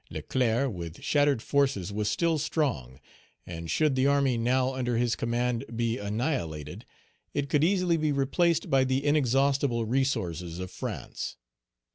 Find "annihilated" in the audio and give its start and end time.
5.99-6.87